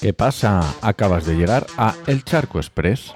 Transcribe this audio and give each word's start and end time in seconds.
¿Qué 0.00 0.12
pasa? 0.12 0.74
Acabas 0.82 1.26
de 1.26 1.34
llegar 1.34 1.66
a 1.76 1.94
El 2.06 2.22
Charco 2.22 2.58
Express, 2.58 3.12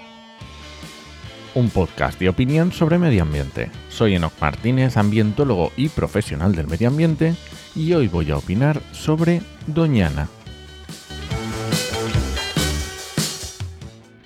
un 1.54 1.71
podcast 1.71 2.19
de 2.19 2.28
opinión 2.28 2.73
sobre 2.73 2.99
medio 2.99 3.23
ambiente. 3.23 3.71
Soy 3.88 4.17
Enoc 4.17 4.33
Martínez, 4.41 4.97
ambientólogo 4.97 5.71
y 5.77 5.88
profesional 5.88 6.55
del 6.55 6.67
medio 6.67 6.88
ambiente, 6.88 7.35
y 7.77 7.92
hoy 7.92 8.09
voy 8.09 8.31
a 8.31 8.38
opinar 8.38 8.83
sobre 8.92 9.41
Doñana. 9.67 10.28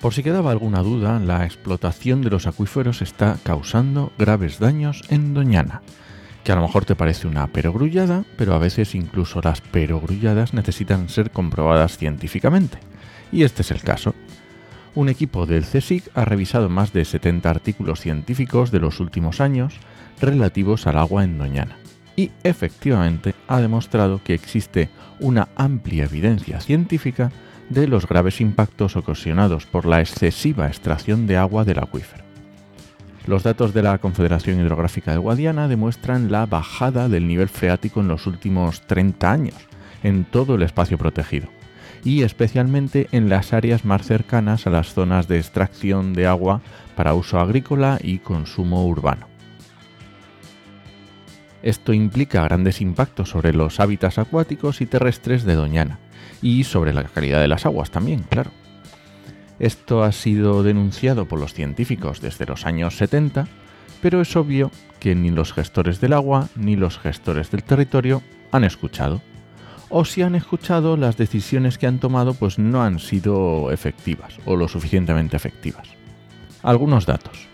Por 0.01 0.13
si 0.13 0.23
quedaba 0.23 0.51
alguna 0.51 0.81
duda, 0.81 1.19
la 1.19 1.45
explotación 1.45 2.21
de 2.21 2.29
los 2.29 2.47
acuíferos 2.47 3.01
está 3.01 3.37
causando 3.43 4.11
graves 4.17 4.59
daños 4.59 5.01
en 5.09 5.33
Doñana, 5.33 5.81
que 6.45 6.51
a 6.51 6.55
lo 6.55 6.61
mejor 6.61 6.85
te 6.85 6.95
parece 6.95 7.27
una 7.27 7.47
perogrullada, 7.47 8.23
pero 8.37 8.53
a 8.53 8.59
veces 8.59 8.93
incluso 8.93 9.41
las 9.43 9.61
perogrulladas 9.61 10.53
necesitan 10.53 11.09
ser 11.09 11.31
comprobadas 11.31 11.97
científicamente. 11.97 12.77
Y 13.31 13.43
este 13.43 13.63
es 13.63 13.71
el 13.71 13.81
caso. 13.81 14.13
Un 14.93 15.09
equipo 15.09 15.47
del 15.47 15.65
CSIC 15.65 16.11
ha 16.13 16.23
revisado 16.23 16.69
más 16.69 16.93
de 16.93 17.03
70 17.03 17.49
artículos 17.49 17.99
científicos 17.99 18.69
de 18.69 18.79
los 18.79 18.99
últimos 18.99 19.41
años 19.41 19.73
relativos 20.21 20.85
al 20.85 20.99
agua 20.99 21.23
en 21.23 21.39
Doñana. 21.39 21.77
Y 22.15 22.29
efectivamente 22.43 23.33
ha 23.47 23.59
demostrado 23.59 24.21
que 24.23 24.35
existe 24.35 24.89
una 25.19 25.49
amplia 25.55 26.05
evidencia 26.05 26.61
científica 26.61 27.31
de 27.69 27.87
los 27.87 28.07
graves 28.07 28.39
impactos 28.39 28.95
ocasionados 28.95 29.65
por 29.65 29.87
la 29.87 29.99
excesiva 29.99 30.67
extracción 30.67 31.25
de 31.25 31.37
agua 31.37 31.65
del 31.65 31.79
acuífero. 31.79 32.24
Los 33.27 33.41
datos 33.41 33.73
de 33.73 33.81
la 33.81 33.97
Confederación 33.97 34.59
Hidrográfica 34.59 35.11
de 35.11 35.17
Guadiana 35.17 35.67
demuestran 35.67 36.31
la 36.31 36.45
bajada 36.45 37.09
del 37.09 37.27
nivel 37.27 37.49
freático 37.49 38.01
en 38.01 38.07
los 38.07 38.27
últimos 38.27 38.81
30 38.85 39.31
años 39.31 39.55
en 40.03 40.25
todo 40.25 40.55
el 40.55 40.61
espacio 40.61 40.99
protegido 40.99 41.47
y 42.03 42.21
especialmente 42.21 43.07
en 43.11 43.29
las 43.29 43.51
áreas 43.51 43.83
más 43.83 44.05
cercanas 44.05 44.67
a 44.67 44.69
las 44.69 44.93
zonas 44.93 45.27
de 45.27 45.39
extracción 45.39 46.13
de 46.13 46.27
agua 46.27 46.61
para 46.95 47.15
uso 47.15 47.39
agrícola 47.39 47.97
y 47.99 48.19
consumo 48.19 48.85
urbano. 48.85 49.27
Esto 51.63 51.93
implica 51.93 52.43
grandes 52.43 52.79
impactos 52.79 53.29
sobre 53.29 53.53
los 53.53 53.79
hábitats 53.79 54.19
acuáticos 54.19 54.81
y 54.81 54.85
terrestres 54.85 55.45
de 55.45 55.55
Doñana 55.55 55.97
y 56.43 56.63
sobre 56.63 56.93
la 56.93 57.05
calidad 57.05 57.41
de 57.41 57.47
las 57.47 57.65
aguas 57.65 57.89
también, 57.89 58.21
claro. 58.29 58.51
Esto 59.59 60.03
ha 60.03 60.11
sido 60.11 60.63
denunciado 60.63 61.27
por 61.27 61.39
los 61.39 61.53
científicos 61.53 62.21
desde 62.21 62.45
los 62.45 62.65
años 62.65 62.97
70, 62.97 63.47
pero 64.01 64.21
es 64.21 64.35
obvio 64.35 64.71
que 64.99 65.15
ni 65.15 65.29
los 65.29 65.53
gestores 65.53 66.01
del 66.01 66.13
agua 66.13 66.49
ni 66.55 66.75
los 66.75 66.99
gestores 66.99 67.51
del 67.51 67.63
territorio 67.63 68.21
han 68.51 68.63
escuchado. 68.63 69.21
O 69.89 70.03
si 70.03 70.23
han 70.23 70.35
escuchado, 70.35 70.97
las 70.97 71.15
decisiones 71.15 71.77
que 71.77 71.87
han 71.87 71.99
tomado 71.99 72.33
pues 72.33 72.59
no 72.59 72.83
han 72.83 72.99
sido 72.99 73.71
efectivas 73.71 74.37
o 74.45 74.55
lo 74.55 74.67
suficientemente 74.67 75.37
efectivas. 75.37 75.87
Algunos 76.61 77.05
datos. 77.05 77.47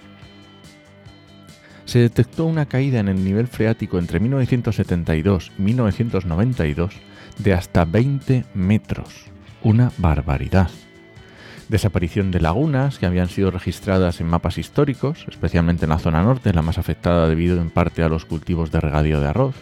Se 1.86 2.00
detectó 2.00 2.46
una 2.46 2.68
caída 2.68 3.00
en 3.00 3.10
el 3.10 3.24
nivel 3.24 3.48
freático 3.48 4.00
entre 4.00 4.20
1972 4.20 5.52
y 5.58 5.62
1992 5.62 6.96
de 7.38 7.54
hasta 7.54 7.86
20 7.86 8.46
metros. 8.54 9.26
Una 9.62 9.92
barbaridad 9.98 10.70
desaparición 11.72 12.32
de 12.32 12.42
lagunas 12.42 13.00
que 13.00 13.06
habían 13.06 13.30
sido 13.30 13.50
registradas 13.50 14.20
en 14.20 14.28
mapas 14.28 14.58
históricos, 14.58 15.26
especialmente 15.30 15.86
en 15.86 15.92
la 15.92 16.00
zona 16.00 16.22
norte, 16.22 16.54
la 16.54 16.62
más 16.62 16.78
afectada 16.78 17.30
debido 17.30 17.62
en 17.62 17.70
parte 17.70 18.04
a 18.04 18.10
los 18.10 18.26
cultivos 18.26 18.72
de 18.72 18.82
regadío 18.82 19.22
de 19.22 19.28
arroz. 19.28 19.56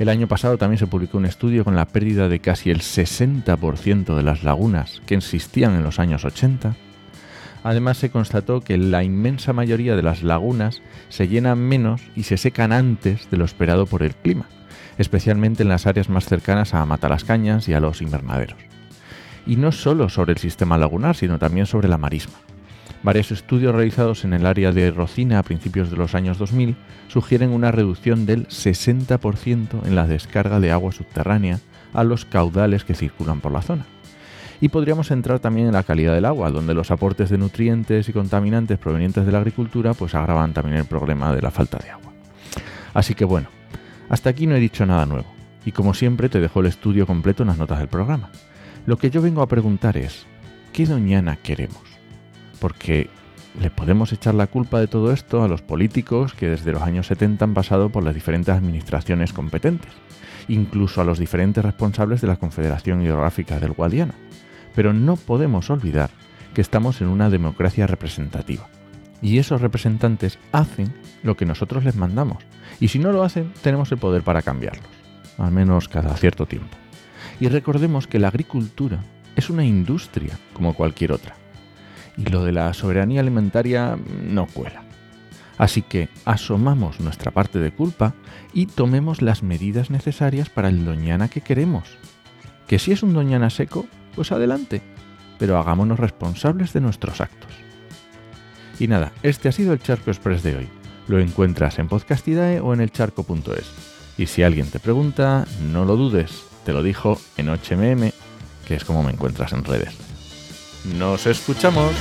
El 0.00 0.08
año 0.08 0.26
pasado 0.26 0.58
también 0.58 0.78
se 0.78 0.88
publicó 0.88 1.18
un 1.18 1.26
estudio 1.26 1.64
con 1.64 1.76
la 1.76 1.86
pérdida 1.86 2.28
de 2.28 2.40
casi 2.40 2.70
el 2.70 2.80
60% 2.80 4.16
de 4.16 4.22
las 4.24 4.42
lagunas 4.42 5.02
que 5.06 5.14
existían 5.14 5.76
en 5.76 5.84
los 5.84 6.00
años 6.00 6.24
80. 6.24 6.74
Además 7.62 7.98
se 7.98 8.10
constató 8.10 8.62
que 8.62 8.76
la 8.76 9.04
inmensa 9.04 9.52
mayoría 9.52 9.94
de 9.94 10.02
las 10.02 10.24
lagunas 10.24 10.82
se 11.10 11.28
llenan 11.28 11.58
menos 11.58 12.02
y 12.16 12.24
se 12.24 12.38
secan 12.38 12.72
antes 12.72 13.30
de 13.30 13.36
lo 13.36 13.44
esperado 13.44 13.86
por 13.86 14.02
el 14.02 14.16
clima, 14.16 14.46
especialmente 14.98 15.62
en 15.62 15.68
las 15.68 15.86
áreas 15.86 16.08
más 16.08 16.24
cercanas 16.24 16.74
a 16.74 16.84
Matalascañas 16.86 17.68
y 17.68 17.74
a 17.74 17.80
los 17.80 18.02
invernaderos 18.02 18.69
y 19.46 19.56
no 19.56 19.72
solo 19.72 20.08
sobre 20.08 20.32
el 20.32 20.38
sistema 20.38 20.78
lagunar, 20.78 21.16
sino 21.16 21.38
también 21.38 21.66
sobre 21.66 21.88
la 21.88 21.98
marisma. 21.98 22.34
Varios 23.02 23.32
estudios 23.32 23.74
realizados 23.74 24.24
en 24.24 24.34
el 24.34 24.44
área 24.44 24.72
de 24.72 24.90
Rocina 24.90 25.38
a 25.38 25.42
principios 25.42 25.90
de 25.90 25.96
los 25.96 26.14
años 26.14 26.36
2000 26.38 26.76
sugieren 27.08 27.50
una 27.50 27.72
reducción 27.72 28.26
del 28.26 28.46
60% 28.48 29.86
en 29.86 29.94
la 29.94 30.06
descarga 30.06 30.60
de 30.60 30.70
agua 30.70 30.92
subterránea 30.92 31.60
a 31.94 32.04
los 32.04 32.26
caudales 32.26 32.84
que 32.84 32.94
circulan 32.94 33.40
por 33.40 33.52
la 33.52 33.62
zona. 33.62 33.86
Y 34.60 34.68
podríamos 34.68 35.10
entrar 35.10 35.40
también 35.40 35.68
en 35.68 35.72
la 35.72 35.82
calidad 35.82 36.14
del 36.14 36.26
agua, 36.26 36.50
donde 36.50 36.74
los 36.74 36.90
aportes 36.90 37.30
de 37.30 37.38
nutrientes 37.38 38.08
y 38.10 38.12
contaminantes 38.12 38.78
provenientes 38.78 39.24
de 39.24 39.32
la 39.32 39.38
agricultura 39.38 39.94
pues 39.94 40.14
agravan 40.14 40.52
también 40.52 40.76
el 40.76 40.84
problema 40.84 41.34
de 41.34 41.40
la 41.40 41.50
falta 41.50 41.78
de 41.78 41.90
agua. 41.90 42.12
Así 42.92 43.14
que 43.14 43.24
bueno, 43.24 43.48
hasta 44.10 44.28
aquí 44.28 44.46
no 44.46 44.54
he 44.54 44.60
dicho 44.60 44.84
nada 44.84 45.06
nuevo, 45.06 45.32
y 45.64 45.72
como 45.72 45.94
siempre 45.94 46.28
te 46.28 46.40
dejo 46.40 46.60
el 46.60 46.66
estudio 46.66 47.06
completo 47.06 47.42
en 47.42 47.48
las 47.48 47.58
notas 47.58 47.78
del 47.78 47.88
programa. 47.88 48.30
Lo 48.86 48.96
que 48.96 49.10
yo 49.10 49.20
vengo 49.20 49.42
a 49.42 49.48
preguntar 49.48 49.96
es, 49.96 50.26
¿qué 50.72 50.86
doñana 50.86 51.36
queremos? 51.36 51.82
Porque 52.60 53.10
le 53.60 53.70
podemos 53.70 54.12
echar 54.12 54.34
la 54.34 54.46
culpa 54.46 54.80
de 54.80 54.86
todo 54.86 55.12
esto 55.12 55.42
a 55.42 55.48
los 55.48 55.62
políticos 55.62 56.34
que 56.34 56.48
desde 56.48 56.72
los 56.72 56.82
años 56.82 57.08
70 57.08 57.44
han 57.44 57.54
pasado 57.54 57.90
por 57.90 58.02
las 58.04 58.14
diferentes 58.14 58.54
administraciones 58.54 59.32
competentes, 59.32 59.92
incluso 60.48 61.00
a 61.00 61.04
los 61.04 61.18
diferentes 61.18 61.64
responsables 61.64 62.20
de 62.20 62.28
la 62.28 62.36
Confederación 62.36 63.02
Hidrográfica 63.02 63.60
del 63.60 63.72
Guadiana. 63.72 64.14
Pero 64.74 64.92
no 64.92 65.16
podemos 65.16 65.68
olvidar 65.68 66.10
que 66.54 66.60
estamos 66.60 67.00
en 67.00 67.08
una 67.08 67.28
democracia 67.28 67.86
representativa. 67.86 68.68
Y 69.20 69.38
esos 69.38 69.60
representantes 69.60 70.38
hacen 70.52 70.94
lo 71.22 71.36
que 71.36 71.44
nosotros 71.44 71.84
les 71.84 71.96
mandamos. 71.96 72.42
Y 72.80 72.88
si 72.88 72.98
no 72.98 73.12
lo 73.12 73.22
hacen, 73.22 73.52
tenemos 73.62 73.92
el 73.92 73.98
poder 73.98 74.22
para 74.22 74.42
cambiarlos. 74.42 74.88
Al 75.36 75.50
menos 75.50 75.88
cada 75.88 76.16
cierto 76.16 76.46
tiempo. 76.46 76.79
Y 77.40 77.48
recordemos 77.48 78.06
que 78.06 78.18
la 78.18 78.28
agricultura 78.28 79.02
es 79.34 79.50
una 79.50 79.64
industria 79.64 80.38
como 80.52 80.74
cualquier 80.74 81.12
otra. 81.12 81.34
Y 82.16 82.26
lo 82.26 82.44
de 82.44 82.52
la 82.52 82.72
soberanía 82.74 83.22
alimentaria 83.22 83.98
no 84.22 84.46
cuela. 84.46 84.82
Así 85.56 85.82
que 85.82 86.08
asomamos 86.24 87.00
nuestra 87.00 87.30
parte 87.30 87.58
de 87.58 87.72
culpa 87.72 88.14
y 88.52 88.66
tomemos 88.66 89.22
las 89.22 89.42
medidas 89.42 89.90
necesarias 89.90 90.50
para 90.50 90.68
el 90.68 90.84
doñana 90.84 91.28
que 91.28 91.40
queremos. 91.40 91.84
Que 92.66 92.78
si 92.78 92.92
es 92.92 93.02
un 93.02 93.14
doñana 93.14 93.50
seco, 93.50 93.86
pues 94.14 94.32
adelante, 94.32 94.82
pero 95.38 95.58
hagámonos 95.58 95.98
responsables 95.98 96.72
de 96.72 96.80
nuestros 96.80 97.20
actos. 97.20 97.50
Y 98.78 98.88
nada, 98.88 99.12
este 99.22 99.48
ha 99.48 99.52
sido 99.52 99.72
el 99.72 99.80
Charco 99.80 100.10
Express 100.10 100.42
de 100.42 100.56
hoy. 100.56 100.68
Lo 101.08 101.18
encuentras 101.18 101.78
en 101.78 101.88
Podcastidae 101.88 102.60
o 102.60 102.72
en 102.72 102.80
elcharco.es. 102.80 103.72
Y 104.16 104.26
si 104.26 104.42
alguien 104.42 104.70
te 104.70 104.78
pregunta, 104.78 105.46
no 105.72 105.84
lo 105.84 105.96
dudes, 105.96 106.49
te 106.64 106.72
lo 106.72 106.82
dijo 106.82 107.20
en 107.36 107.48
HMM, 107.48 108.12
que 108.66 108.74
es 108.74 108.84
como 108.84 109.02
me 109.02 109.12
encuentras 109.12 109.52
en 109.52 109.64
redes. 109.64 109.94
¡Nos 110.84 111.26
escuchamos! 111.26 111.92